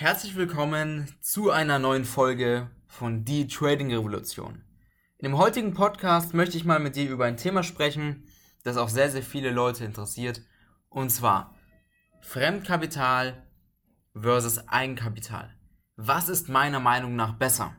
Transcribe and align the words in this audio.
Herzlich 0.00 0.36
willkommen 0.36 1.12
zu 1.20 1.50
einer 1.50 1.80
neuen 1.80 2.04
Folge 2.04 2.70
von 2.86 3.24
Die 3.24 3.48
Trading 3.48 3.92
Revolution. 3.92 4.62
In 5.18 5.24
dem 5.24 5.36
heutigen 5.36 5.74
Podcast 5.74 6.34
möchte 6.34 6.56
ich 6.56 6.64
mal 6.64 6.78
mit 6.78 6.94
dir 6.94 7.10
über 7.10 7.24
ein 7.24 7.36
Thema 7.36 7.64
sprechen, 7.64 8.22
das 8.62 8.76
auch 8.76 8.90
sehr, 8.90 9.10
sehr 9.10 9.24
viele 9.24 9.50
Leute 9.50 9.84
interessiert, 9.84 10.42
und 10.88 11.10
zwar 11.10 11.56
Fremdkapital 12.20 13.44
versus 14.14 14.68
Eigenkapital. 14.68 15.52
Was 15.96 16.28
ist 16.28 16.48
meiner 16.48 16.78
Meinung 16.78 17.16
nach 17.16 17.32
besser? 17.32 17.74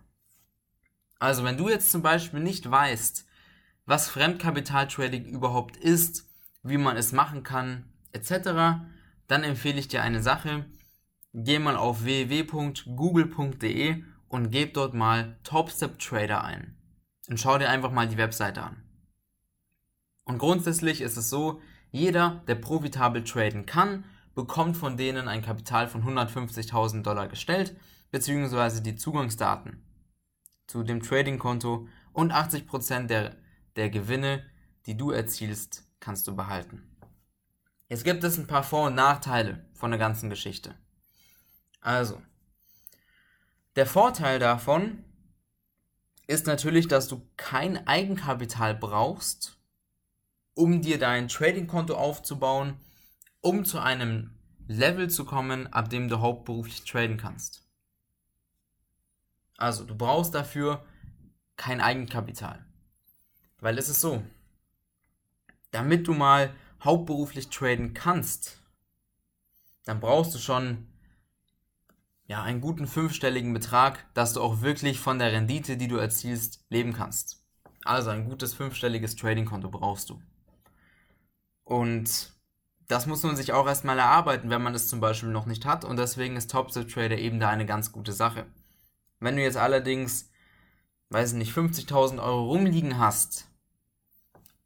Also, 1.20 1.46
wenn 1.46 1.56
du 1.56 1.70
jetzt 1.70 1.90
zum 1.90 2.02
Beispiel 2.02 2.42
nicht 2.42 2.70
weißt, 2.70 3.26
was 3.86 4.10
Fremdkapitaltrading 4.10 5.24
überhaupt 5.24 5.78
ist, 5.78 6.28
wie 6.64 6.78
man 6.78 6.98
es 6.98 7.14
machen 7.14 7.44
kann, 7.44 7.86
etc., 8.12 8.82
dann 9.30 9.44
empfehle 9.46 9.80
ich 9.80 9.88
dir 9.88 10.04
eine 10.04 10.22
Sache, 10.22 10.66
geh 11.34 11.59
mal 11.59 11.75
auf 11.75 12.04
www.google.de 12.04 14.04
und 14.27 14.52
gib 14.52 14.73
dort 14.73 14.94
mal 14.94 15.38
Topstep 15.44 15.99
Trader 15.99 16.44
ein. 16.44 16.76
Und 17.27 17.40
schau 17.40 17.58
dir 17.58 17.70
einfach 17.70 17.91
mal 17.91 18.08
die 18.08 18.17
Webseite 18.17 18.63
an. 18.63 18.84
Und 20.26 20.38
grundsätzlich 20.38 21.02
ist 21.02 21.18
es 21.18 21.30
so, 21.30 21.62
jeder, 21.91 22.44
der 22.48 22.55
profitabel 22.55 23.23
traden 23.23 23.66
kann, 23.66 24.05
bekommt 24.35 24.77
von 24.77 24.95
denen 24.95 25.27
ein 25.27 25.41
Kapital 25.41 25.88
von 25.88 26.04
150.000 26.04 27.02
Dollar 27.02 27.27
gestellt, 27.27 27.76
beziehungsweise 28.12 28.82
die 28.82 28.96
Zugangsdaten 28.96 29.84
zu 30.68 30.84
dem 30.84 31.02
Trading-Konto 31.02 31.88
und 32.13 32.32
80% 32.32 33.07
der, 33.07 33.35
der 33.76 33.90
Gewinne, 33.90 34.46
die 34.85 34.96
du 34.96 35.12
erzielst, 35.12 35.84
kannst 35.99 36.27
du 36.27 36.35
behalten. 36.35 36.84
Jetzt 37.88 38.04
gibt 38.04 38.23
es 38.23 38.38
ein 38.38 38.46
paar 38.46 38.63
Vor- 38.63 38.88
und 38.88 38.96
Nachteile 38.96 39.66
von 39.73 39.90
der 39.90 39.99
ganzen 39.99 40.30
Geschichte. 40.30 40.76
Also, 41.82 42.22
der 43.76 43.86
Vorteil 43.86 44.40
davon 44.40 45.04
ist 46.27 46.46
natürlich, 46.46 46.88
dass 46.88 47.08
du 47.08 47.26
kein 47.38 47.88
Eigenkapital 47.88 48.76
brauchst, 48.76 49.58
um 50.54 50.82
dir 50.82 50.99
dein 50.99 51.27
Trading-Konto 51.27 51.96
aufzubauen, 51.96 52.76
um 53.41 53.66
zu 53.66 53.80
einem 53.80 54.38
Level 54.68 55.10
zu 55.10 55.26
kommen, 55.26 55.68
ab 55.68 55.90
dem 55.90 56.10
du 56.10 56.20
hauptberuflich 56.20 56.84
traden 56.84 57.18
kannst. 57.18 57.66
Also, 59.58 59.86
du 59.86 59.96
brauchst 59.96 60.36
dafür 60.36 60.86
kein 61.55 61.82
Eigenkapital. 61.82 62.66
Weil 63.60 63.77
es 63.77 63.90
ist 63.90 64.02
so, 64.02 64.24
damit 65.72 66.08
du 66.08 66.14
mal 66.14 66.53
hauptberuflich 66.84 67.50
traden 67.50 67.94
kannst, 67.94 68.62
dann 69.86 70.00
brauchst 70.00 70.36
du 70.36 70.40
schon 70.40 70.88
ja, 72.30 72.44
einen 72.44 72.62
guten 72.62 72.85
fünfstelligen 72.85 73.53
Betrag, 73.53 74.06
dass 74.13 74.34
du 74.34 74.41
auch 74.41 74.62
wirklich 74.62 75.00
von 75.00 75.18
der 75.18 75.31
Rendite, 75.31 75.78
die 75.78 75.88
du 75.88 75.97
erzielst, 75.97 76.63
leben 76.69 76.94
kannst. 76.94 77.44
Also 77.84 78.12
ein 78.12 78.25
gutes 78.25 78.53
fünfstelliges 78.53 79.16
Trading-Konto 79.16 79.68
brauchst 79.69 80.12
du. 80.12 80.22
Und 81.63 82.31
das 82.88 83.08
muss 83.08 83.24
man 83.24 83.36
sich 83.36 83.52
auch 83.52 83.66
erstmal 83.66 83.97
erarbeiten, 83.97 84.52
wenn 84.52 84.62
man 84.62 84.75
es 84.75 84.88
zum 84.90 85.00
Beispiel 85.00 85.30
noch 85.30 85.47
nicht 85.47 85.66
hat. 85.66 85.84
Und 85.84 85.97
deswegen 85.97 86.36
ist 86.36 86.52
Topstep 86.52 86.94
Trader 86.94 87.18
eben 87.18 87.40
da 87.40 87.50
eine 87.50 87.66
ganz 87.66 87.91
gute 87.91 88.13
Sache. 88.13 88.46
Wenn 89.19 89.36
du 89.36 89.41
jetzt 89.41 89.58
allerdings, 89.58 90.30
weiß 91.09 91.31
ich 91.31 91.38
nicht, 91.40 91.52
50.000 91.52 92.22
Euro 92.22 92.46
rumliegen 92.46 93.00
hast 93.00 93.50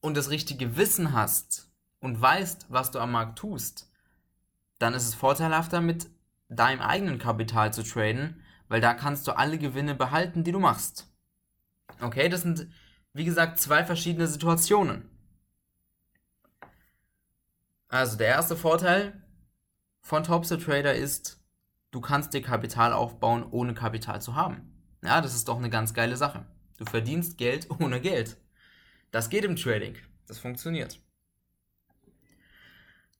und 0.02 0.18
das 0.18 0.30
richtige 0.30 0.76
Wissen 0.76 1.14
hast 1.14 1.72
und 2.02 2.20
weißt, 2.20 2.66
was 2.68 2.92
du 2.92 3.00
am 3.00 3.12
Markt 3.12 3.40
tust, 3.40 3.90
dann 4.80 4.94
ist 4.94 5.08
es 5.08 5.16
vorteilhafter, 5.16 5.80
mit 5.80 6.10
deinem 6.56 6.82
eigenen 6.82 7.20
Kapital 7.20 7.74
zu 7.74 7.84
traden, 7.84 8.42
weil 8.68 8.82
da 8.82 8.94
kannst 8.94 9.28
du 9.28 9.38
alle 9.38 9.58
Gewinne 9.58 9.96
behalten, 9.96 10.44
die 10.44 10.52
du 10.52 10.60
machst. 10.60 11.12
Okay, 12.02 12.30
das 12.30 12.42
sind, 12.42 12.68
wie 13.14 13.26
gesagt, 13.26 13.60
zwei 13.60 13.84
verschiedene 13.84 14.28
Situationen. 14.28 15.10
Also 17.88 18.18
der 18.18 18.28
erste 18.28 18.58
Vorteil 18.58 19.14
von 20.02 20.24
Topset 20.24 20.64
Trader 20.64 20.96
ist, 20.96 21.40
du 21.92 22.02
kannst 22.02 22.34
dir 22.34 22.42
Kapital 22.42 22.92
aufbauen, 22.94 23.46
ohne 23.50 23.74
Kapital 23.74 24.22
zu 24.22 24.36
haben. 24.36 24.74
Ja, 25.04 25.22
das 25.22 25.36
ist 25.36 25.48
doch 25.48 25.58
eine 25.58 25.70
ganz 25.70 25.94
geile 25.94 26.18
Sache. 26.18 26.46
Du 26.78 26.86
verdienst 26.86 27.38
Geld 27.38 27.70
ohne 27.80 28.02
Geld. 28.02 28.38
Das 29.12 29.30
geht 29.30 29.46
im 29.46 29.56
Trading. 29.56 29.96
Das 30.28 30.40
funktioniert. 30.40 31.00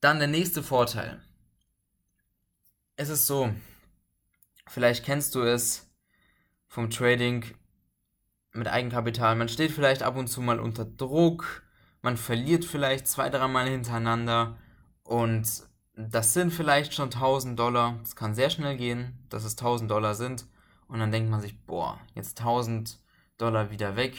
Dann 0.02 0.20
der 0.20 0.28
nächste 0.28 0.64
Vorteil 0.64 1.22
es 2.96 3.10
ist 3.10 3.28
so, 3.28 3.50
vielleicht 4.68 5.04
kennst 5.06 5.36
du 5.36 5.42
es 5.42 5.90
vom 6.68 6.90
Trading 6.90 7.46
mit 8.52 8.68
Eigenkapital. 8.68 9.36
Man 9.36 9.50
steht 9.50 9.72
vielleicht 9.72 10.04
ab 10.04 10.16
und 10.16 10.28
zu 10.28 10.42
mal 10.42 10.60
unter 10.60 10.86
Druck, 10.86 11.64
man 12.02 12.18
verliert 12.18 12.66
vielleicht 12.66 13.08
zwei, 13.08 13.30
dreimal 13.30 13.68
hintereinander 13.68 14.58
und 15.04 15.48
das 15.96 16.34
sind 16.34 16.52
vielleicht 16.52 16.94
schon 16.94 17.06
1000 17.06 17.58
Dollar. 17.58 18.00
Das 18.02 18.16
kann 18.16 18.34
sehr 18.34 18.50
schnell 18.50 18.78
gehen, 18.78 19.26
dass 19.30 19.44
es 19.44 19.54
1000 19.54 19.90
Dollar 19.90 20.16
sind. 20.16 20.48
Und 20.88 21.00
dann 21.00 21.12
denkt 21.12 21.30
man 21.30 21.42
sich, 21.42 21.60
boah, 21.66 22.00
jetzt 22.16 22.40
1000 22.40 23.00
Dollar 23.38 23.72
wieder 23.72 23.96
weg. 23.96 24.16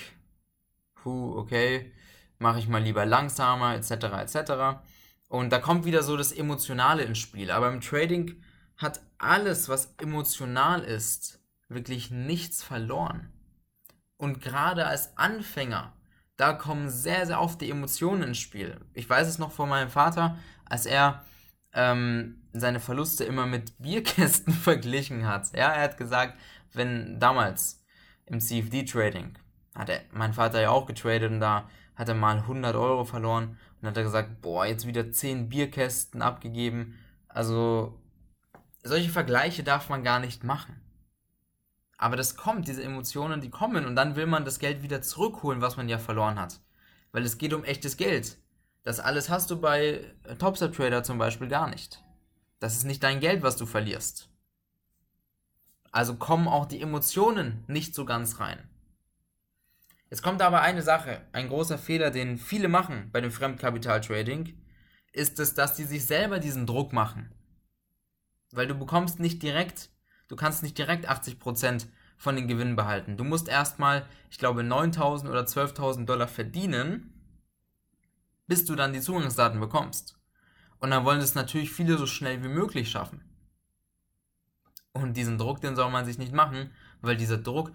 Puh, 0.95 1.37
okay, 1.37 1.93
mache 2.39 2.59
ich 2.59 2.69
mal 2.69 2.83
lieber 2.83 3.05
langsamer, 3.05 3.75
etc., 3.75 3.91
etc. 4.21 4.81
Und 5.29 5.51
da 5.53 5.59
kommt 5.59 5.85
wieder 5.85 6.03
so 6.03 6.17
das 6.17 6.33
Emotionale 6.33 7.03
ins 7.03 7.19
Spiel. 7.19 7.51
Aber 7.51 7.69
im 7.73 7.81
Trading 7.81 8.41
hat 8.77 9.01
alles, 9.19 9.69
was 9.69 9.95
emotional 9.99 10.83
ist, 10.83 11.41
wirklich 11.69 12.11
nichts 12.11 12.63
verloren. 12.63 13.33
Und 14.17 14.41
gerade 14.41 14.87
als 14.87 15.17
Anfänger, 15.17 15.93
da 16.37 16.53
kommen 16.53 16.89
sehr, 16.89 17.27
sehr 17.27 17.41
oft 17.41 17.61
die 17.61 17.71
Emotionen 17.71 18.23
ins 18.23 18.39
Spiel. 18.39 18.81
Ich 18.93 19.09
weiß 19.09 19.29
es 19.29 19.39
noch 19.39 19.53
von 19.53 19.69
meinem 19.69 19.91
Vater, 19.91 20.39
als 20.65 20.87
er 20.87 21.25
ähm, 21.73 22.43
seine 22.53 22.81
Verluste 22.81 23.25
immer 23.25 23.47
mit 23.47 23.79
Bierkästen 23.79 24.53
verglichen 24.53 25.27
hat. 25.27 25.53
Ja, 25.57 25.73
er 25.73 25.83
hat 25.83 25.97
gesagt, 25.97 26.39
wenn 26.73 27.19
damals 27.21 27.85
im 28.27 28.41
CFD-Trading, 28.41 29.37
hat 29.75 29.89
er, 29.89 30.01
mein 30.13 30.33
Vater 30.33 30.61
ja 30.61 30.71
auch 30.71 30.87
getradet 30.87 31.31
und 31.31 31.41
da 31.41 31.69
hat 31.97 32.09
er 32.09 32.15
mal 32.15 32.39
100 32.39 32.75
Euro 32.75 33.05
verloren 33.05 33.59
und 33.81 33.89
hat 33.89 33.97
er 33.97 34.03
gesagt, 34.03 34.41
boah, 34.41 34.67
jetzt 34.67 34.87
wieder 34.87 35.11
10 35.11 35.49
Bierkästen 35.49 36.23
abgegeben. 36.23 36.99
Also 37.29 37.99
solche 38.85 39.11
Vergleiche 39.11 39.65
darf 39.65 39.89
man 39.89 40.05
gar 40.05 40.21
nicht 40.21 40.45
machen. 40.45 40.81
Aber 41.97 42.17
das 42.17 42.37
kommt, 42.37 42.69
diese 42.69 42.83
Emotionen, 42.83 43.41
die 43.41 43.51
kommen 43.51 43.87
und 43.87 43.97
dann 43.97 44.17
will 44.17 44.27
man 44.27 44.45
das 44.45 44.59
Geld 44.59 44.83
wieder 44.83 45.01
zurückholen, 45.03 45.61
was 45.61 45.77
man 45.77 45.89
ja 45.89 45.99
verloren 45.99 46.39
hat. 46.39 46.61
Weil 47.13 47.25
es 47.25 47.39
geht 47.39 47.55
um 47.55 47.65
echtes 47.65 47.97
Geld. 47.97 48.37
Das 48.83 49.01
alles 49.01 49.31
hast 49.31 49.51
du 49.51 49.61
bei 49.61 50.15
Topstep 50.39 50.75
Trader 50.75 51.03
zum 51.03 51.19
Beispiel 51.19 51.49
gar 51.49 51.69
nicht. 51.69 52.03
Das 52.59 52.77
ist 52.77 52.85
nicht 52.85 53.03
dein 53.03 53.21
Geld, 53.21 53.43
was 53.43 53.57
du 53.57 53.67
verlierst. 53.67 54.29
Also 55.91 56.17
kommen 56.17 56.49
auch 56.49 56.67
die 56.67 56.81
Emotionen 56.83 57.65
nicht 57.67 57.95
so 57.95 58.05
ganz 58.05 58.41
rein. 58.41 58.69
Jetzt 60.11 60.23
kommt 60.23 60.43
aber 60.43 60.61
eine 60.61 60.83
Sache, 60.83 61.23
ein 61.33 61.49
großer 61.49 61.79
Fehler, 61.79 62.11
den 62.11 62.37
viele 62.37 62.69
machen 62.69 63.11
bei 63.13 63.21
dem 63.21 63.31
Fremdkapital-Trading, 63.31 64.55
ist 65.13 65.39
es, 65.39 65.55
dass 65.55 65.75
die 65.75 65.85
sich 65.85 66.05
selber 66.05 66.39
diesen 66.39 66.67
Druck 66.67 66.93
machen. 66.93 67.33
Weil 68.55 68.67
du 68.67 68.75
bekommst 68.75 69.21
nicht 69.21 69.43
direkt, 69.43 69.91
du 70.29 70.37
kannst 70.37 70.63
nicht 70.63 70.79
direkt 70.79 71.09
80% 71.11 71.87
von 72.17 72.37
den 72.37 72.49
Gewinnen 72.49 72.77
behalten. 72.77 73.17
Du 73.17 73.25
musst 73.25 73.49
erstmal, 73.49 74.07
ich 74.31 74.39
glaube, 74.39 74.63
9.000 74.63 75.29
oder 75.29 75.43
12.000 75.43 76.07
Dollar 76.07 76.29
verdienen, 76.29 77.13
bis 78.47 78.65
du 78.65 78.75
dann 78.75 78.93
die 78.93 79.01
Zugangsdaten 79.01 79.61
bekommst. 79.61 80.19
Und 80.79 80.91
dann 80.91 81.05
wollen 81.05 81.21
es 81.21 81.35
natürlich 81.35 81.73
viele 81.73 81.99
so 81.99 82.07
schnell 82.07 82.43
wie 82.43 82.49
möglich 82.49 82.91
schaffen. 82.91 83.23
Und 84.93 85.17
diesen 85.17 85.39
Druck, 85.39 85.61
den 85.61 85.77
soll 85.77 85.91
man 85.91 86.05
sich 86.05 86.19
nicht 86.19 86.33
machen, 86.33 86.71
weil 87.01 87.17
dieser 87.17 87.39
Druck, 87.39 87.73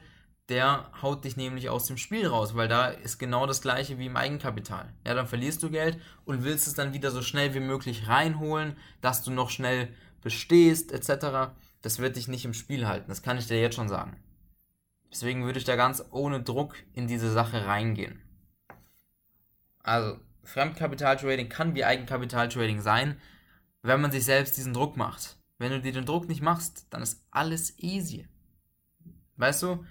der 0.47 0.89
haut 1.01 1.25
dich 1.25 1.37
nämlich 1.37 1.69
aus 1.69 1.85
dem 1.85 1.97
Spiel 1.97 2.25
raus, 2.25 2.55
weil 2.55 2.67
da 2.67 2.87
ist 2.87 3.19
genau 3.19 3.45
das 3.45 3.61
gleiche 3.61 3.99
wie 3.99 4.07
im 4.07 4.15
Eigenkapital. 4.17 4.91
Ja, 5.05 5.13
dann 5.13 5.27
verlierst 5.27 5.61
du 5.61 5.69
Geld 5.69 5.99
und 6.25 6.43
willst 6.43 6.65
es 6.65 6.73
dann 6.73 6.93
wieder 6.93 7.11
so 7.11 7.21
schnell 7.21 7.53
wie 7.53 7.59
möglich 7.59 8.07
reinholen, 8.07 8.75
dass 9.01 9.21
du 9.21 9.31
noch 9.31 9.49
schnell 9.49 9.93
bestehst, 10.21 10.91
etc., 10.91 11.53
das 11.81 11.99
wird 11.99 12.15
dich 12.15 12.27
nicht 12.27 12.45
im 12.45 12.53
Spiel 12.53 12.87
halten. 12.87 13.07
Das 13.07 13.21
kann 13.21 13.37
ich 13.37 13.47
dir 13.47 13.61
jetzt 13.61 13.75
schon 13.75 13.89
sagen. 13.89 14.17
Deswegen 15.11 15.45
würde 15.45 15.59
ich 15.59 15.65
da 15.65 15.75
ganz 15.75 16.03
ohne 16.11 16.41
Druck 16.41 16.75
in 16.93 17.07
diese 17.07 17.31
Sache 17.31 17.65
reingehen. 17.65 18.21
Also, 19.81 20.19
Fremdkapitaltrading 20.43 21.49
kann 21.49 21.75
wie 21.75 21.85
Eigenkapitaltrading 21.85 22.81
sein, 22.81 23.19
wenn 23.81 24.01
man 24.01 24.11
sich 24.11 24.25
selbst 24.25 24.57
diesen 24.57 24.73
Druck 24.73 24.97
macht. 24.97 25.37
Wenn 25.57 25.71
du 25.71 25.81
dir 25.81 25.93
den 25.93 26.05
Druck 26.05 26.27
nicht 26.27 26.41
machst, 26.41 26.85
dann 26.89 27.01
ist 27.01 27.23
alles 27.31 27.77
easy. 27.79 28.27
Weißt 29.37 29.63
du, 29.63 29.85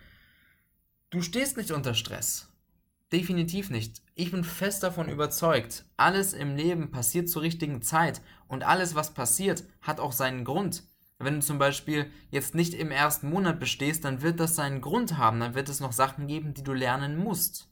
du 1.10 1.22
stehst 1.22 1.56
nicht 1.56 1.70
unter 1.70 1.94
Stress. 1.94 2.48
Definitiv 3.12 3.70
nicht. 3.70 4.02
Ich 4.20 4.32
bin 4.32 4.42
fest 4.42 4.82
davon 4.82 5.08
überzeugt, 5.08 5.84
alles 5.96 6.32
im 6.32 6.56
Leben 6.56 6.90
passiert 6.90 7.28
zur 7.28 7.42
richtigen 7.42 7.82
Zeit 7.82 8.20
und 8.48 8.64
alles, 8.64 8.96
was 8.96 9.14
passiert, 9.14 9.62
hat 9.80 10.00
auch 10.00 10.10
seinen 10.10 10.44
Grund. 10.44 10.82
Wenn 11.20 11.34
du 11.34 11.40
zum 11.40 11.60
Beispiel 11.60 12.10
jetzt 12.32 12.52
nicht 12.52 12.74
im 12.74 12.90
ersten 12.90 13.30
Monat 13.30 13.60
bestehst, 13.60 14.04
dann 14.04 14.20
wird 14.20 14.40
das 14.40 14.56
seinen 14.56 14.80
Grund 14.80 15.18
haben, 15.18 15.38
dann 15.38 15.54
wird 15.54 15.68
es 15.68 15.78
noch 15.78 15.92
Sachen 15.92 16.26
geben, 16.26 16.52
die 16.52 16.64
du 16.64 16.72
lernen 16.72 17.16
musst. 17.16 17.68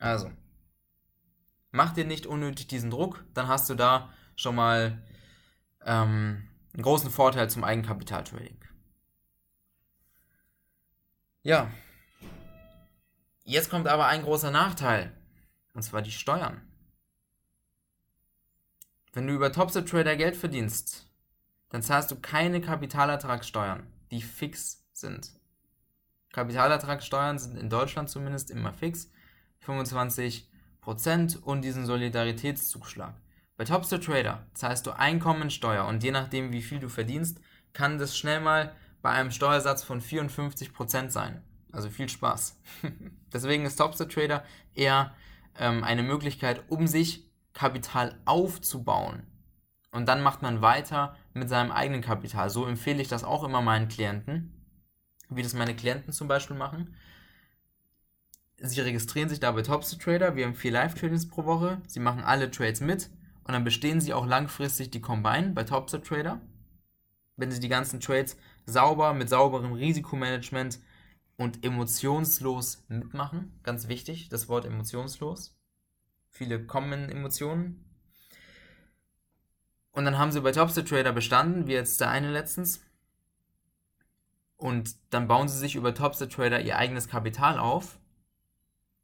Also, 0.00 0.32
mach 1.70 1.92
dir 1.92 2.06
nicht 2.06 2.26
unnötig 2.26 2.66
diesen 2.66 2.90
Druck, 2.90 3.24
dann 3.32 3.46
hast 3.46 3.70
du 3.70 3.76
da 3.76 4.12
schon 4.34 4.56
mal 4.56 5.00
ähm, 5.84 6.48
einen 6.72 6.82
großen 6.82 7.12
Vorteil 7.12 7.48
zum 7.48 7.62
Eigenkapitaltrading. 7.62 8.58
Ja, 11.44 11.70
jetzt 13.44 13.70
kommt 13.70 13.86
aber 13.86 14.06
ein 14.06 14.22
großer 14.22 14.50
Nachteil, 14.50 15.12
und 15.74 15.82
zwar 15.82 16.02
die 16.02 16.12
Steuern. 16.12 16.60
Wenn 19.12 19.26
du 19.26 19.34
über 19.34 19.52
Topset 19.52 19.88
Trader 19.88 20.16
Geld 20.16 20.36
verdienst, 20.36 21.06
dann 21.68 21.82
zahlst 21.82 22.10
du 22.10 22.16
keine 22.16 22.60
Kapitalertragssteuern, 22.60 23.86
die 24.10 24.22
fix 24.22 24.84
sind. 24.92 25.32
Kapitalertragssteuern 26.32 27.38
sind 27.38 27.56
in 27.56 27.70
Deutschland 27.70 28.10
zumindest 28.10 28.50
immer 28.50 28.72
fix, 28.72 29.10
25% 29.64 31.40
und 31.42 31.62
diesen 31.62 31.86
Solidaritätszuschlag. 31.86 33.14
Bei 33.56 33.64
Topster 33.64 34.00
Trader 34.00 34.44
zahlst 34.54 34.86
du 34.86 34.90
Einkommensteuer 34.90 35.86
und 35.86 36.02
je 36.02 36.10
nachdem, 36.10 36.52
wie 36.52 36.62
viel 36.62 36.80
du 36.80 36.88
verdienst, 36.88 37.40
kann 37.72 37.98
das 37.98 38.16
schnell 38.16 38.40
mal 38.40 38.74
bei 39.00 39.10
einem 39.10 39.30
Steuersatz 39.30 39.84
von 39.84 40.00
54% 40.00 41.10
sein. 41.10 41.42
Also 41.74 41.90
viel 41.90 42.08
Spaß. 42.08 42.60
Deswegen 43.32 43.66
ist 43.66 43.76
Topster 43.76 44.08
Trader 44.08 44.44
eher 44.74 45.14
ähm, 45.58 45.82
eine 45.84 46.02
Möglichkeit, 46.02 46.62
um 46.68 46.86
sich 46.86 47.28
Kapital 47.52 48.18
aufzubauen. 48.24 49.24
Und 49.90 50.06
dann 50.06 50.22
macht 50.22 50.42
man 50.42 50.60
weiter 50.60 51.16
mit 51.34 51.48
seinem 51.48 51.70
eigenen 51.70 52.00
Kapital. 52.00 52.50
So 52.50 52.66
empfehle 52.66 53.00
ich 53.00 53.08
das 53.08 53.24
auch 53.24 53.44
immer 53.44 53.62
meinen 53.62 53.88
Klienten, 53.88 54.52
wie 55.28 55.42
das 55.42 55.54
meine 55.54 55.76
Klienten 55.76 56.12
zum 56.12 56.26
Beispiel 56.26 56.56
machen. 56.56 56.94
Sie 58.58 58.80
registrieren 58.80 59.28
sich 59.28 59.40
da 59.40 59.52
bei 59.52 59.62
Topster 59.62 59.98
Trader. 59.98 60.36
Wir 60.36 60.46
haben 60.46 60.54
vier 60.54 60.72
Live-Tradings 60.72 61.28
pro 61.28 61.44
Woche. 61.44 61.80
Sie 61.86 62.00
machen 62.00 62.22
alle 62.24 62.50
Trades 62.50 62.80
mit 62.80 63.10
und 63.44 63.52
dann 63.52 63.64
bestehen 63.64 64.00
sie 64.00 64.14
auch 64.14 64.26
langfristig 64.26 64.90
die 64.90 65.00
Combine 65.00 65.50
bei 65.50 65.64
Topster 65.64 66.02
Trader. 66.02 66.40
Wenn 67.36 67.50
sie 67.50 67.60
die 67.60 67.68
ganzen 67.68 68.00
Trades 68.00 68.36
sauber, 68.64 69.12
mit 69.12 69.28
sauberem 69.28 69.72
Risikomanagement 69.72 70.78
und 71.36 71.64
emotionslos 71.64 72.84
mitmachen. 72.88 73.58
Ganz 73.62 73.88
wichtig, 73.88 74.28
das 74.28 74.48
Wort 74.48 74.64
emotionslos. 74.64 75.56
Viele 76.28 76.64
kommen 76.66 76.92
in 76.92 77.10
Emotionen. 77.10 77.84
Und 79.92 80.04
dann 80.04 80.18
haben 80.18 80.32
sie 80.32 80.40
bei 80.40 80.52
Topster 80.52 80.84
Trader 80.84 81.12
bestanden, 81.12 81.66
wie 81.66 81.72
jetzt 81.72 82.00
der 82.00 82.10
eine 82.10 82.30
letztens. 82.30 82.80
Und 84.56 84.96
dann 85.10 85.28
bauen 85.28 85.48
sie 85.48 85.58
sich 85.58 85.76
über 85.76 85.94
Topster 85.94 86.28
Trader 86.28 86.60
ihr 86.60 86.78
eigenes 86.78 87.08
Kapital 87.08 87.58
auf. 87.58 87.98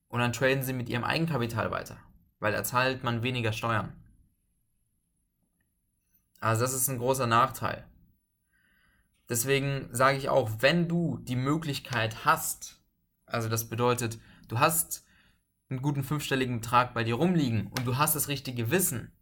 Und 0.09 0.21
dann 0.21 0.32
traden 0.32 0.65
sie 0.65 0.73
mit 0.73 0.88
ihrem 0.88 1.05
Eigenkapital 1.05 1.71
weiter. 1.71 1.99
Weil 2.41 2.53
da 2.53 2.65
zahlt 2.65 3.05
man 3.05 3.23
weniger 3.23 3.53
Steuern. 3.53 3.93
Also 6.41 6.62
das 6.62 6.73
ist 6.73 6.88
ein 6.88 6.99
großer 6.99 7.27
Nachteil. 7.27 7.85
Deswegen 9.31 9.88
sage 9.93 10.19
ich 10.19 10.29
auch, 10.29 10.50
wenn 10.59 10.88
du 10.88 11.19
die 11.19 11.37
Möglichkeit 11.37 12.25
hast, 12.25 12.82
also 13.27 13.49
das 13.49 13.69
bedeutet, 13.69 14.19
du 14.49 14.59
hast 14.59 15.05
einen 15.71 15.82
guten 15.82 16.03
fünfstelligen 16.03 16.61
Betrag 16.61 16.94
bei 16.94 17.05
dir 17.05 17.15
rumliegen 17.15 17.69
und 17.69 17.87
du 17.87 17.97
hast 17.97 18.17
das 18.17 18.27
richtige 18.27 18.73
Wissen, 18.73 19.12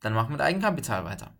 dann 0.00 0.14
mach 0.14 0.30
mit 0.30 0.40
Eigenkapital 0.40 1.04
weiter. 1.04 1.36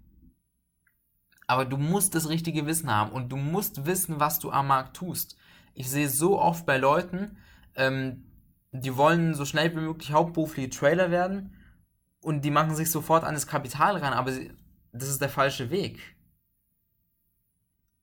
Aber 1.46 1.64
du 1.64 1.78
musst 1.78 2.14
das 2.14 2.28
richtige 2.28 2.66
Wissen 2.66 2.90
haben 2.90 3.12
und 3.12 3.30
du 3.30 3.36
musst 3.36 3.86
wissen, 3.86 4.20
was 4.20 4.38
du 4.38 4.50
am 4.50 4.66
Markt 4.66 4.94
tust. 4.94 5.38
Ich 5.72 5.88
sehe 5.88 6.10
so 6.10 6.38
oft 6.38 6.66
bei 6.66 6.76
Leuten, 6.76 7.38
ähm, 7.76 8.26
die 8.72 8.94
wollen 8.98 9.34
so 9.34 9.46
schnell 9.46 9.74
wie 9.74 9.80
möglich 9.80 10.12
hauptberufliche 10.12 10.68
Trailer 10.68 11.10
werden 11.10 11.54
und 12.20 12.44
die 12.44 12.50
machen 12.50 12.74
sich 12.74 12.90
sofort 12.90 13.24
an 13.24 13.32
das 13.32 13.46
Kapital 13.46 13.96
ran, 13.96 14.12
aber 14.12 14.32
sie, 14.32 14.52
das 14.92 15.08
ist 15.08 15.22
der 15.22 15.30
falsche 15.30 15.70
Weg. 15.70 16.15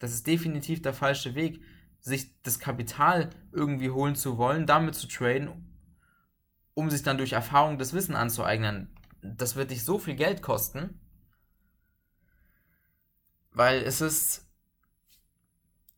Das 0.04 0.12
ist 0.12 0.28
definitiv 0.28 0.82
der 0.82 0.94
falsche 0.94 1.34
Weg, 1.34 1.64
sich 2.02 2.30
das 2.42 2.60
Kapital 2.60 3.30
irgendwie 3.54 3.90
holen 3.90 4.16
zu 4.16 4.38
wollen, 4.38 4.66
damit 4.66 4.96
zu 4.96 5.08
traden, 5.08 5.74
um 6.74 6.90
sich 6.90 7.04
dann 7.04 7.18
durch 7.18 7.32
Erfahrung 7.32 7.78
das 7.78 7.94
Wissen 7.94 8.14
anzueignen. 8.14 8.94
Das 9.22 9.56
wird 9.56 9.72
dich 9.72 9.86
so 9.86 10.00
viel 10.00 10.16
Geld 10.16 10.42
kosten, 10.42 11.00
weil 13.52 13.82
es 13.84 14.02
ist, 14.02 14.46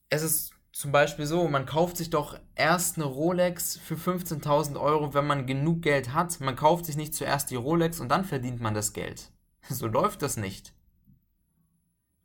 es 0.10 0.22
ist 0.22 0.54
zum 0.72 0.92
Beispiel 0.92 1.26
so, 1.26 1.48
man 1.48 1.66
kauft 1.66 1.98
sich 1.98 2.12
doch 2.12 2.40
erst 2.54 2.98
eine 2.98 3.06
Rolex 3.06 3.76
für 3.76 3.96
15.000 3.96 4.80
Euro, 4.80 5.16
wenn 5.16 5.26
man 5.26 5.48
genug 5.48 5.82
Geld 5.82 6.14
hat. 6.14 6.40
Man 6.42 6.56
kauft 6.56 6.86
sich 6.86 6.96
nicht 6.96 7.16
zuerst 7.16 7.50
die 7.50 7.56
Rolex 7.56 8.00
und 8.00 8.10
dann 8.10 8.24
verdient 8.24 8.62
man 8.62 8.76
das 8.76 8.94
Geld. 8.94 9.32
So 9.68 9.88
läuft 9.88 10.22
das 10.22 10.38
nicht. 10.38 10.75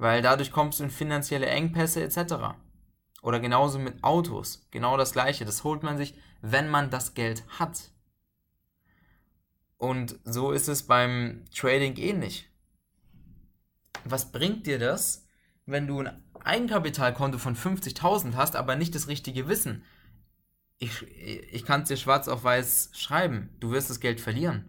Weil 0.00 0.22
dadurch 0.22 0.50
kommst 0.50 0.80
du 0.80 0.84
in 0.84 0.90
finanzielle 0.90 1.44
Engpässe 1.44 2.02
etc. 2.02 2.56
Oder 3.20 3.38
genauso 3.38 3.78
mit 3.78 4.02
Autos. 4.02 4.66
Genau 4.70 4.96
das 4.96 5.12
gleiche. 5.12 5.44
Das 5.44 5.62
holt 5.62 5.82
man 5.82 5.98
sich, 5.98 6.14
wenn 6.40 6.70
man 6.70 6.88
das 6.88 7.12
Geld 7.12 7.44
hat. 7.58 7.90
Und 9.76 10.18
so 10.24 10.52
ist 10.52 10.68
es 10.68 10.86
beim 10.86 11.44
Trading 11.54 11.98
ähnlich. 11.98 12.48
Was 14.04 14.32
bringt 14.32 14.66
dir 14.66 14.78
das, 14.78 15.26
wenn 15.66 15.86
du 15.86 16.00
ein 16.00 16.24
Eigenkapitalkonto 16.44 17.36
von 17.36 17.54
50.000 17.54 18.36
hast, 18.36 18.56
aber 18.56 18.76
nicht 18.76 18.94
das 18.94 19.06
richtige 19.06 19.48
Wissen, 19.48 19.84
ich, 20.78 21.02
ich 21.52 21.66
kann 21.66 21.82
es 21.82 21.88
dir 21.88 21.98
schwarz 21.98 22.26
auf 22.26 22.42
weiß 22.42 22.92
schreiben, 22.94 23.54
du 23.60 23.70
wirst 23.72 23.90
das 23.90 24.00
Geld 24.00 24.22
verlieren. 24.22 24.64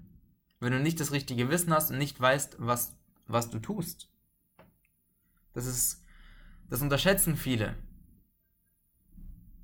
Wenn 0.59 0.73
du 0.73 0.79
nicht 0.81 0.99
das 0.99 1.13
richtige 1.13 1.49
Wissen 1.49 1.73
hast 1.73 1.89
und 1.89 1.99
nicht 1.99 2.19
weißt, 2.19 2.57
was, 2.59 2.97
was 3.27 3.49
du 3.49 3.59
tust. 3.59 4.10
Das 5.53 5.65
ist, 5.65 6.03
das 6.69 6.81
unterschätzen 6.81 7.36
viele. 7.36 7.75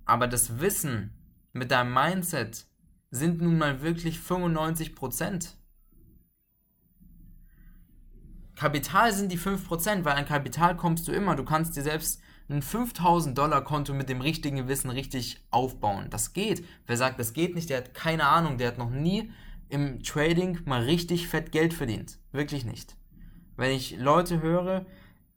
Aber 0.06 0.28
das 0.28 0.60
Wissen 0.60 1.14
mit 1.54 1.72
deinem 1.72 1.94
Mindset 1.94 2.66
sind 3.12 3.42
nun 3.42 3.58
mal 3.58 3.82
wirklich 3.82 4.20
95%. 4.20 5.54
Kapital 8.56 9.14
sind 9.14 9.32
die 9.32 9.38
5%, 9.38 10.04
weil 10.04 10.16
an 10.16 10.26
Kapital 10.26 10.76
kommst 10.76 11.08
du 11.08 11.12
immer. 11.12 11.36
Du 11.36 11.44
kannst 11.44 11.76
dir 11.76 11.84
selbst 11.84 12.20
ein 12.50 12.62
5000 12.62 13.38
Dollar 13.38 13.64
Konto 13.64 13.94
mit 13.94 14.10
dem 14.10 14.22
richtigen 14.22 14.68
Wissen 14.68 14.90
richtig 14.90 15.46
aufbauen. 15.52 16.10
Das 16.10 16.34
geht. 16.34 16.66
Wer 16.86 16.98
sagt, 16.98 17.20
das 17.20 17.34
geht 17.34 17.56
nicht, 17.56 17.70
der 17.70 17.78
hat 17.78 17.94
keine 17.94 18.26
Ahnung, 18.26 18.58
der 18.58 18.70
hat 18.70 18.78
noch 18.78 18.90
nie 18.90 19.32
im 19.70 20.02
Trading 20.02 20.60
mal 20.66 20.82
richtig 20.82 21.28
fett 21.28 21.52
Geld 21.52 21.74
verdient. 21.74 22.18
Wirklich 22.32 22.66
nicht. 22.66 22.96
Wenn 23.58 23.72
ich 23.72 23.98
Leute 23.98 24.42
höre, 24.42 24.86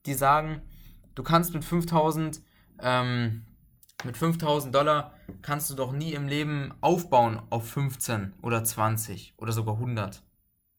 die 0.07 0.15
sagen, 0.15 0.63
du 1.15 1.23
kannst 1.23 1.55
mit 1.55 1.65
5000 1.65 2.43
ähm, 2.81 3.45
mit 4.05 4.17
5000 4.17 4.75
Dollar 4.75 5.15
kannst 5.43 5.69
du 5.71 5.75
doch 5.75 5.93
nie 5.93 6.15
im 6.15 6.27
Leben 6.27 6.73
aufbauen 6.81 7.41
auf 7.51 7.69
15 7.69 8.33
oder 8.41 8.65
20 8.65 9.35
oder 9.37 9.53
sogar 9.53 9.75
100. 9.75 10.23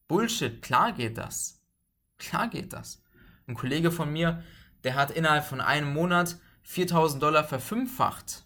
Bullshit, 0.08 0.62
klar 0.62 0.92
geht 0.94 1.18
das. 1.18 1.62
Klar 2.18 2.48
geht 2.48 2.74
das. 2.74 3.04
Ein 3.48 3.54
Kollege 3.54 3.92
von 3.92 4.12
mir, 4.12 4.44
der 4.84 4.96
hat 4.96 5.12
innerhalb 5.12 5.46
von 5.46 5.62
einem 5.62 5.94
Monat 5.94 6.38
4000 6.64 7.22
Dollar 7.22 7.44
verfünffacht. 7.44 8.44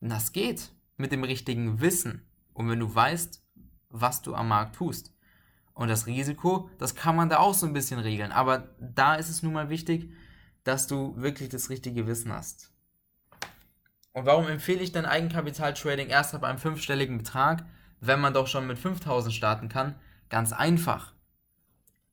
Das 0.00 0.32
geht 0.32 0.70
mit 0.96 1.10
dem 1.12 1.24
richtigen 1.24 1.80
Wissen 1.80 2.22
und 2.52 2.68
wenn 2.68 2.80
du 2.80 2.94
weißt, 2.94 3.42
was 3.90 4.22
du 4.22 4.34
am 4.34 4.48
Markt 4.48 4.76
tust. 4.76 5.12
Und 5.78 5.86
das 5.86 6.06
Risiko, 6.06 6.68
das 6.78 6.96
kann 6.96 7.14
man 7.14 7.28
da 7.28 7.38
auch 7.38 7.54
so 7.54 7.64
ein 7.64 7.72
bisschen 7.72 8.00
regeln. 8.00 8.32
Aber 8.32 8.68
da 8.80 9.14
ist 9.14 9.28
es 9.28 9.44
nun 9.44 9.52
mal 9.52 9.68
wichtig, 9.68 10.10
dass 10.64 10.88
du 10.88 11.14
wirklich 11.16 11.50
das 11.50 11.70
richtige 11.70 12.08
Wissen 12.08 12.32
hast. 12.32 12.72
Und 14.12 14.26
warum 14.26 14.48
empfehle 14.48 14.80
ich 14.80 14.90
denn 14.90 15.06
Eigenkapital-Trading 15.06 16.08
erst 16.08 16.34
ab 16.34 16.42
einem 16.42 16.58
fünfstelligen 16.58 17.18
Betrag, 17.18 17.64
wenn 18.00 18.18
man 18.18 18.34
doch 18.34 18.48
schon 18.48 18.66
mit 18.66 18.76
5000 18.76 19.32
starten 19.32 19.68
kann? 19.68 19.94
Ganz 20.30 20.52
einfach. 20.52 21.12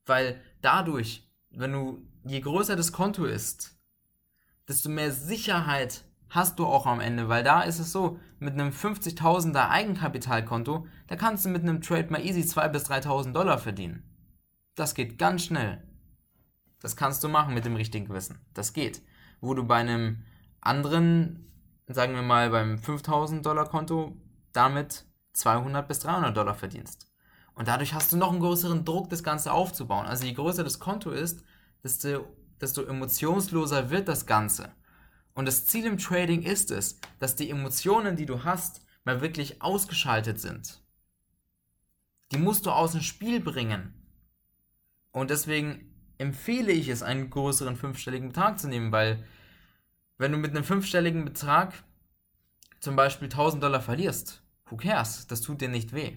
Weil 0.04 0.40
dadurch, 0.62 1.28
wenn 1.50 1.72
du, 1.72 2.06
je 2.22 2.38
größer 2.38 2.76
das 2.76 2.92
Konto 2.92 3.24
ist, 3.24 3.76
desto 4.68 4.88
mehr 4.90 5.10
Sicherheit 5.10 6.04
hast 6.36 6.60
du 6.60 6.66
auch 6.66 6.86
am 6.86 7.00
Ende, 7.00 7.28
weil 7.28 7.42
da 7.42 7.62
ist 7.62 7.80
es 7.80 7.90
so, 7.90 8.20
mit 8.38 8.54
einem 8.54 8.70
50.000er 8.70 9.70
Eigenkapitalkonto, 9.70 10.86
da 11.08 11.16
kannst 11.16 11.44
du 11.44 11.48
mit 11.48 11.62
einem 11.62 11.80
Trade 11.80 12.12
mal 12.12 12.24
easy 12.24 12.42
2.000 12.42 12.68
bis 12.68 12.84
3.000 12.84 13.32
Dollar 13.32 13.58
verdienen. 13.58 14.04
Das 14.76 14.94
geht 14.94 15.18
ganz 15.18 15.44
schnell. 15.44 15.82
Das 16.80 16.94
kannst 16.94 17.24
du 17.24 17.28
machen 17.28 17.54
mit 17.54 17.64
dem 17.64 17.74
richtigen 17.74 18.08
Wissen. 18.10 18.38
Das 18.54 18.72
geht. 18.72 19.02
Wo 19.40 19.54
du 19.54 19.64
bei 19.64 19.76
einem 19.76 20.22
anderen, 20.60 21.50
sagen 21.88 22.14
wir 22.14 22.22
mal 22.22 22.50
beim 22.50 22.76
5.000 22.76 23.42
Dollar 23.42 23.68
Konto, 23.68 24.16
damit 24.52 25.06
200 25.32 25.88
bis 25.88 26.00
300 26.00 26.36
Dollar 26.36 26.54
verdienst. 26.54 27.10
Und 27.54 27.68
dadurch 27.68 27.94
hast 27.94 28.12
du 28.12 28.18
noch 28.18 28.30
einen 28.30 28.40
größeren 28.40 28.84
Druck, 28.84 29.08
das 29.08 29.22
Ganze 29.22 29.52
aufzubauen. 29.52 30.06
Also 30.06 30.26
je 30.26 30.34
größer 30.34 30.62
das 30.62 30.78
Konto 30.78 31.10
ist, 31.10 31.42
desto, 31.82 32.26
desto 32.60 32.82
emotionsloser 32.82 33.88
wird 33.88 34.08
das 34.08 34.26
Ganze. 34.26 34.72
Und 35.36 35.44
das 35.44 35.66
Ziel 35.66 35.84
im 35.84 35.98
Trading 35.98 36.42
ist 36.42 36.70
es, 36.70 36.98
dass 37.18 37.36
die 37.36 37.50
Emotionen, 37.50 38.16
die 38.16 38.24
du 38.24 38.42
hast, 38.44 38.80
mal 39.04 39.20
wirklich 39.20 39.60
ausgeschaltet 39.60 40.40
sind. 40.40 40.80
Die 42.32 42.38
musst 42.38 42.64
du 42.64 42.70
aus 42.70 42.92
dem 42.92 43.02
Spiel 43.02 43.40
bringen. 43.40 43.92
Und 45.12 45.28
deswegen 45.28 45.94
empfehle 46.16 46.72
ich 46.72 46.88
es, 46.88 47.02
einen 47.02 47.28
größeren 47.28 47.76
fünfstelligen 47.76 48.28
Betrag 48.28 48.58
zu 48.58 48.66
nehmen, 48.66 48.92
weil 48.92 49.26
wenn 50.16 50.32
du 50.32 50.38
mit 50.38 50.52
einem 50.52 50.64
fünfstelligen 50.64 51.26
Betrag 51.26 51.84
zum 52.80 52.96
Beispiel 52.96 53.26
1000 53.26 53.62
Dollar 53.62 53.82
verlierst, 53.82 54.42
who 54.70 54.78
cares? 54.78 55.26
Das 55.26 55.42
tut 55.42 55.60
dir 55.60 55.68
nicht 55.68 55.92
weh. 55.92 56.16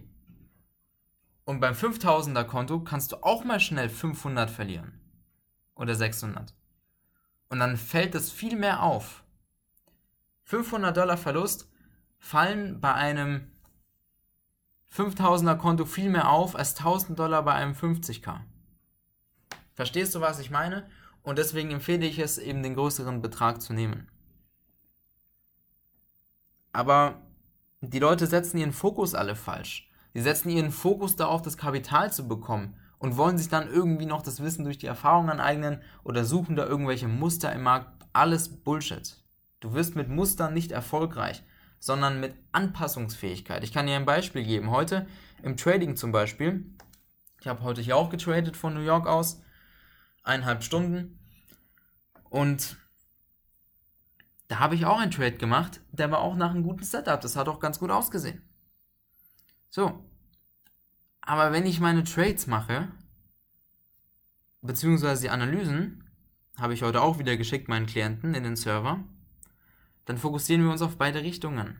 Und 1.43 1.59
beim 1.59 1.73
5000er 1.73 2.45
Konto 2.45 2.85
kannst 2.85 3.11
du 3.11 3.17
auch 3.17 3.43
mal 3.43 3.59
schnell 3.59 3.89
500 3.89 4.49
verlieren. 4.49 4.93
Oder 5.75 5.93
600. 5.93 6.53
Und 7.49 7.59
dann 7.59 7.77
fällt 7.77 8.15
es 8.15 8.31
viel 8.31 8.55
mehr 8.55 8.83
auf. 8.83 9.23
500 10.45 10.95
Dollar 10.95 11.17
Verlust 11.17 11.67
fallen 12.19 12.79
bei 12.79 12.93
einem 12.93 13.51
5000er 14.95 15.55
Konto 15.57 15.85
viel 15.85 16.09
mehr 16.09 16.29
auf 16.29 16.55
als 16.55 16.75
1000 16.77 17.17
Dollar 17.17 17.43
bei 17.43 17.53
einem 17.53 17.73
50k. 17.73 18.39
Verstehst 19.73 20.15
du, 20.15 20.21
was 20.21 20.39
ich 20.39 20.51
meine? 20.51 20.89
Und 21.21 21.37
deswegen 21.37 21.71
empfehle 21.71 22.05
ich 22.05 22.19
es, 22.19 22.37
eben 22.37 22.63
den 22.63 22.75
größeren 22.75 23.21
Betrag 23.21 23.61
zu 23.61 23.73
nehmen. 23.73 24.07
Aber 26.71 27.21
die 27.81 27.99
Leute 27.99 28.27
setzen 28.27 28.57
ihren 28.57 28.73
Fokus 28.73 29.13
alle 29.15 29.35
falsch. 29.35 29.89
Sie 30.13 30.21
setzen 30.21 30.49
ihren 30.49 30.71
Fokus 30.71 31.15
darauf, 31.15 31.41
das 31.41 31.57
Kapital 31.57 32.11
zu 32.11 32.27
bekommen 32.27 32.75
und 32.99 33.17
wollen 33.17 33.37
sich 33.37 33.49
dann 33.49 33.67
irgendwie 33.67 34.05
noch 34.05 34.21
das 34.21 34.43
Wissen 34.43 34.65
durch 34.65 34.77
die 34.77 34.85
Erfahrung 34.85 35.29
aneignen 35.29 35.81
oder 36.03 36.25
suchen 36.25 36.55
da 36.55 36.65
irgendwelche 36.65 37.07
Muster 37.07 37.51
im 37.51 37.63
Markt. 37.63 38.05
Alles 38.13 38.49
Bullshit. 38.49 39.17
Du 39.59 39.73
wirst 39.73 39.95
mit 39.95 40.09
Mustern 40.09 40.53
nicht 40.53 40.71
erfolgreich, 40.71 41.43
sondern 41.79 42.19
mit 42.19 42.35
Anpassungsfähigkeit. 42.51 43.63
Ich 43.63 43.73
kann 43.73 43.87
dir 43.87 43.95
ein 43.95 44.05
Beispiel 44.05 44.43
geben. 44.43 44.69
Heute 44.69 45.07
im 45.41 45.57
Trading 45.57 45.95
zum 45.95 46.11
Beispiel. 46.11 46.65
Ich 47.39 47.47
habe 47.47 47.63
heute 47.63 47.81
hier 47.81 47.95
auch 47.95 48.09
getradet 48.09 48.57
von 48.57 48.73
New 48.73 48.81
York 48.81 49.07
aus. 49.07 49.41
Eineinhalb 50.23 50.63
Stunden. 50.63 51.19
Und 52.29 52.77
da 54.49 54.59
habe 54.59 54.75
ich 54.75 54.85
auch 54.85 54.99
einen 54.99 55.11
Trade 55.11 55.37
gemacht, 55.37 55.79
der 55.91 56.11
war 56.11 56.19
auch 56.19 56.35
nach 56.35 56.49
einem 56.49 56.63
guten 56.63 56.83
Setup. 56.83 57.21
Das 57.21 57.35
hat 57.35 57.47
auch 57.47 57.59
ganz 57.59 57.79
gut 57.79 57.91
ausgesehen. 57.91 58.41
So. 59.69 60.03
Aber 61.29 61.51
wenn 61.51 61.67
ich 61.67 61.79
meine 61.79 62.03
Trades 62.03 62.47
mache, 62.47 62.87
beziehungsweise 64.63 65.21
die 65.21 65.29
Analysen, 65.29 66.03
habe 66.57 66.73
ich 66.73 66.81
heute 66.81 67.03
auch 67.03 67.19
wieder 67.19 67.37
geschickt 67.37 67.67
meinen 67.67 67.85
Klienten 67.85 68.33
in 68.33 68.43
den 68.43 68.55
Server, 68.55 69.03
dann 70.05 70.17
fokussieren 70.17 70.63
wir 70.63 70.71
uns 70.71 70.81
auf 70.81 70.97
beide 70.97 71.21
Richtungen. 71.21 71.79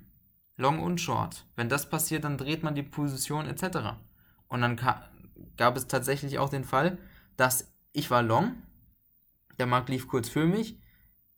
Long 0.55 0.79
und 0.79 1.01
Short. 1.01 1.45
Wenn 1.55 1.67
das 1.67 1.89
passiert, 1.89 2.25
dann 2.25 2.37
dreht 2.37 2.61
man 2.61 2.75
die 2.75 2.83
Position 2.83 3.47
etc. 3.47 3.97
Und 4.49 4.61
dann 4.61 4.75
gab 5.57 5.75
es 5.75 5.87
tatsächlich 5.87 6.37
auch 6.37 6.49
den 6.49 6.63
Fall, 6.63 6.99
dass 7.35 7.73
ich 7.91 8.11
war 8.11 8.21
Long, 8.21 8.53
der 9.57 9.65
Markt 9.65 9.89
lief 9.89 10.07
kurz 10.07 10.29
für 10.29 10.45
mich, 10.45 10.79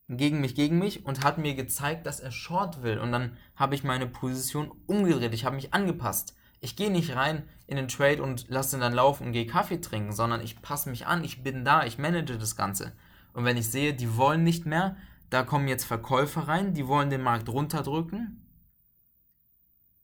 gegen 0.09 0.41
mich, 0.41 0.53
gegen 0.53 0.79
mich 0.79 1.05
und 1.05 1.23
hat 1.23 1.37
mir 1.37 1.55
gezeigt, 1.55 2.05
dass 2.05 2.19
er 2.19 2.31
Short 2.31 2.83
will. 2.83 2.99
Und 2.99 3.13
dann 3.13 3.37
habe 3.55 3.73
ich 3.73 3.85
meine 3.85 4.05
Position 4.05 4.69
umgedreht, 4.85 5.33
ich 5.33 5.45
habe 5.45 5.55
mich 5.55 5.73
angepasst. 5.73 6.35
Ich 6.63 6.75
gehe 6.75 6.91
nicht 6.91 7.15
rein 7.15 7.43
in 7.65 7.75
den 7.75 7.87
Trade 7.87 8.21
und 8.21 8.47
lasse 8.49 8.77
ihn 8.77 8.81
dann 8.81 8.93
laufen 8.93 9.27
und 9.27 9.31
gehe 9.33 9.47
Kaffee 9.47 9.81
trinken, 9.81 10.13
sondern 10.13 10.41
ich 10.41 10.61
passe 10.61 10.91
mich 10.91 11.07
an, 11.07 11.23
ich 11.23 11.41
bin 11.41 11.65
da, 11.65 11.85
ich 11.85 11.97
manage 11.97 12.37
das 12.37 12.55
Ganze. 12.55 12.93
Und 13.33 13.45
wenn 13.45 13.57
ich 13.57 13.67
sehe, 13.67 13.95
die 13.95 14.15
wollen 14.15 14.43
nicht 14.43 14.67
mehr, 14.67 14.95
da 15.31 15.41
kommen 15.41 15.67
jetzt 15.67 15.85
Verkäufer 15.85 16.47
rein, 16.47 16.75
die 16.75 16.87
wollen 16.87 17.09
den 17.09 17.23
Markt 17.23 17.49
runterdrücken. 17.49 18.45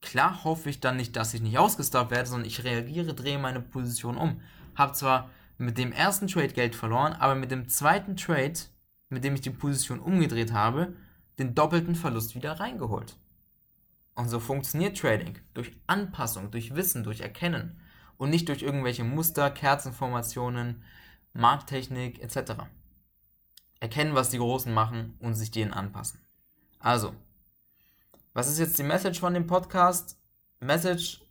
Klar 0.02 0.44
hoffe 0.44 0.70
ich 0.70 0.80
dann 0.80 0.98
nicht, 0.98 1.16
dass 1.16 1.34
ich 1.36 1.42
nicht 1.42 1.60
ausgestoppt 1.60 2.10
werde, 2.10 2.30
sondern 2.30 2.48
ich 2.48 2.64
reagiere, 2.64 3.14
drehe 3.14 3.38
meine 3.38 3.62
Position 3.62 4.18
um. 4.18 4.42
Hab 4.76 4.96
zwar 4.96 5.30
mit 5.60 5.78
dem 5.78 5.92
ersten 5.92 6.28
Trade 6.28 6.54
Geld 6.54 6.76
verloren, 6.76 7.14
aber 7.14 7.36
mit 7.36 7.52
dem 7.52 7.68
zweiten 7.68 8.16
Trade, 8.16 8.54
mit 9.10 9.24
dem 9.24 9.36
ich 9.36 9.42
die 9.42 9.52
Position 9.52 10.00
umgedreht 10.00 10.54
habe, 10.54 10.94
den 11.38 11.54
doppelten 11.54 11.96
Verlust 11.96 12.34
wieder 12.34 12.60
reingeholt. 12.60 13.16
Und 14.18 14.30
so 14.30 14.40
funktioniert 14.40 14.98
Trading. 14.98 15.38
Durch 15.54 15.72
Anpassung, 15.86 16.50
durch 16.50 16.74
Wissen, 16.74 17.04
durch 17.04 17.22
Erkennen. 17.22 17.80
Und 18.18 18.32
nicht 18.32 18.50
durch 18.50 18.64
irgendwelche 18.64 19.04
Muster, 19.04 19.52
Kerzenformationen, 19.52 20.84
Markttechnik 21.34 22.20
etc. 22.20 22.64
Erkennen, 23.80 24.16
was 24.16 24.32
die 24.32 24.40
Großen 24.40 24.74
machen 24.74 25.16
und 25.20 25.36
sich 25.36 25.52
denen 25.52 25.72
anpassen. 25.72 26.20
Also, 26.80 27.14
was 28.34 28.48
ist 28.48 28.58
jetzt 28.58 28.80
die 28.80 28.84
Message 28.84 29.20
von 29.20 29.36
dem 29.36 29.46
Podcast? 29.46 30.18
Message 30.60 31.22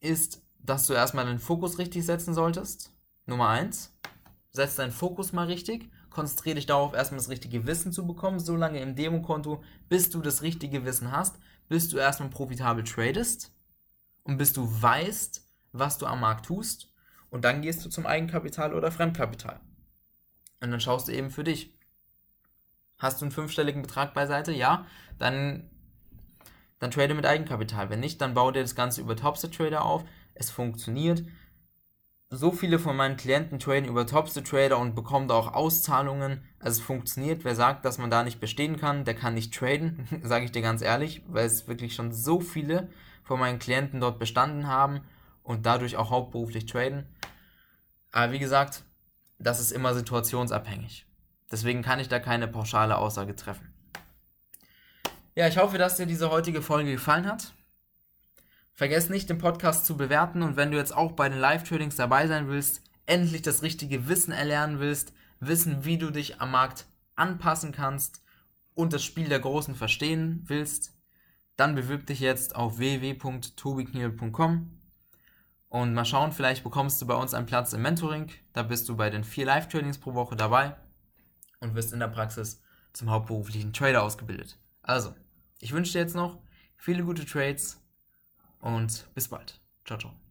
ist, 0.00 0.42
dass 0.58 0.86
du 0.86 0.94
erstmal 0.94 1.26
den 1.26 1.38
Fokus 1.38 1.76
richtig 1.76 2.06
setzen 2.06 2.32
solltest. 2.32 2.92
Nummer 3.26 3.50
eins. 3.50 3.92
Setz 4.52 4.76
deinen 4.76 4.90
Fokus 4.90 5.34
mal 5.34 5.48
richtig 5.48 5.90
konzentriere 6.16 6.54
dich 6.54 6.64
darauf, 6.64 6.94
erstmal 6.94 7.18
das 7.18 7.28
richtige 7.28 7.66
Wissen 7.66 7.92
zu 7.92 8.06
bekommen, 8.06 8.40
so 8.40 8.56
lange 8.56 8.80
im 8.80 8.96
Demokonto, 8.96 9.62
bis 9.90 10.08
du 10.08 10.22
das 10.22 10.40
richtige 10.40 10.86
Wissen 10.86 11.12
hast, 11.12 11.36
bis 11.68 11.90
du 11.90 11.98
erstmal 11.98 12.30
profitabel 12.30 12.84
tradest 12.84 13.52
und 14.24 14.38
bis 14.38 14.54
du 14.54 14.66
weißt, 14.82 15.46
was 15.72 15.98
du 15.98 16.06
am 16.06 16.20
Markt 16.20 16.46
tust 16.46 16.90
und 17.28 17.44
dann 17.44 17.60
gehst 17.60 17.84
du 17.84 17.90
zum 17.90 18.06
Eigenkapital 18.06 18.72
oder 18.72 18.90
Fremdkapital. 18.90 19.60
Und 20.62 20.70
dann 20.70 20.80
schaust 20.80 21.08
du 21.08 21.12
eben 21.12 21.30
für 21.30 21.44
dich. 21.44 21.74
Hast 22.96 23.20
du 23.20 23.26
einen 23.26 23.32
fünfstelligen 23.32 23.82
Betrag 23.82 24.14
beiseite? 24.14 24.52
Ja, 24.52 24.86
dann, 25.18 25.68
dann 26.78 26.92
trade 26.92 27.12
mit 27.12 27.26
Eigenkapital. 27.26 27.90
Wenn 27.90 28.00
nicht, 28.00 28.22
dann 28.22 28.32
baue 28.32 28.54
dir 28.54 28.62
das 28.62 28.74
Ganze 28.74 29.02
über 29.02 29.16
Topster 29.16 29.50
Trader 29.50 29.84
auf. 29.84 30.02
Es 30.34 30.48
funktioniert 30.48 31.24
so 32.30 32.50
viele 32.50 32.78
von 32.78 32.96
meinen 32.96 33.16
Klienten 33.16 33.58
traden 33.58 33.88
über 33.88 34.06
Topster 34.06 34.42
Trader 34.42 34.78
und 34.78 34.94
bekommen 34.94 35.28
da 35.28 35.34
auch 35.34 35.54
Auszahlungen. 35.54 36.42
Also 36.58 36.80
es 36.80 36.86
funktioniert. 36.86 37.44
Wer 37.44 37.54
sagt, 37.54 37.84
dass 37.84 37.98
man 37.98 38.10
da 38.10 38.24
nicht 38.24 38.40
bestehen 38.40 38.78
kann, 38.78 39.04
der 39.04 39.14
kann 39.14 39.34
nicht 39.34 39.54
traden, 39.54 40.08
sage 40.22 40.44
ich 40.44 40.52
dir 40.52 40.62
ganz 40.62 40.82
ehrlich, 40.82 41.22
weil 41.28 41.46
es 41.46 41.68
wirklich 41.68 41.94
schon 41.94 42.12
so 42.12 42.40
viele 42.40 42.88
von 43.22 43.38
meinen 43.38 43.58
Klienten 43.58 44.00
dort 44.00 44.18
bestanden 44.18 44.66
haben 44.66 45.00
und 45.42 45.66
dadurch 45.66 45.96
auch 45.96 46.10
hauptberuflich 46.10 46.66
traden. 46.66 47.06
Aber 48.12 48.32
wie 48.32 48.38
gesagt, 48.38 48.82
das 49.38 49.60
ist 49.60 49.72
immer 49.72 49.94
situationsabhängig. 49.94 51.06
Deswegen 51.50 51.82
kann 51.82 52.00
ich 52.00 52.08
da 52.08 52.18
keine 52.18 52.48
pauschale 52.48 52.98
Aussage 52.98 53.36
treffen. 53.36 53.72
Ja, 55.34 55.46
ich 55.46 55.58
hoffe, 55.58 55.78
dass 55.78 55.96
dir 55.96 56.06
diese 56.06 56.30
heutige 56.30 56.62
Folge 56.62 56.92
gefallen 56.92 57.26
hat. 57.26 57.52
Vergiss 58.76 59.08
nicht, 59.08 59.30
den 59.30 59.38
Podcast 59.38 59.86
zu 59.86 59.96
bewerten 59.96 60.42
und 60.42 60.58
wenn 60.58 60.70
du 60.70 60.76
jetzt 60.76 60.94
auch 60.94 61.12
bei 61.12 61.30
den 61.30 61.38
Live-Tradings 61.38 61.96
dabei 61.96 62.26
sein 62.26 62.48
willst, 62.48 62.82
endlich 63.06 63.40
das 63.40 63.62
richtige 63.62 64.06
Wissen 64.06 64.32
erlernen 64.32 64.80
willst, 64.80 65.14
wissen, 65.40 65.86
wie 65.86 65.96
du 65.96 66.10
dich 66.10 66.42
am 66.42 66.50
Markt 66.50 66.84
anpassen 67.14 67.72
kannst 67.72 68.22
und 68.74 68.92
das 68.92 69.02
Spiel 69.02 69.30
der 69.30 69.40
Großen 69.40 69.74
verstehen 69.74 70.42
willst, 70.44 70.92
dann 71.56 71.74
bewirb 71.74 72.04
dich 72.06 72.20
jetzt 72.20 72.54
auf 72.54 72.76
www.tobikniel.com 72.76 74.70
und 75.70 75.94
mal 75.94 76.04
schauen, 76.04 76.32
vielleicht 76.32 76.62
bekommst 76.62 77.00
du 77.00 77.06
bei 77.06 77.14
uns 77.14 77.32
einen 77.32 77.46
Platz 77.46 77.72
im 77.72 77.80
Mentoring. 77.80 78.30
Da 78.52 78.62
bist 78.62 78.90
du 78.90 78.96
bei 78.96 79.08
den 79.08 79.24
vier 79.24 79.46
Live-Trainings 79.46 79.96
pro 79.96 80.12
Woche 80.12 80.36
dabei 80.36 80.76
und 81.60 81.74
wirst 81.74 81.94
in 81.94 82.00
der 82.00 82.08
Praxis 82.08 82.60
zum 82.92 83.08
hauptberuflichen 83.10 83.72
Trader 83.72 84.02
ausgebildet. 84.02 84.58
Also, 84.82 85.14
ich 85.60 85.72
wünsche 85.72 85.92
dir 85.92 86.00
jetzt 86.00 86.14
noch 86.14 86.38
viele 86.76 87.04
gute 87.04 87.24
Trades 87.24 87.80
und 88.60 89.06
bis 89.14 89.28
bald. 89.28 89.60
Ciao, 89.84 89.98
ciao. 89.98 90.25